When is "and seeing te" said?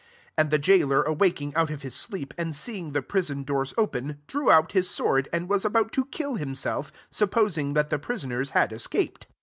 2.35-3.01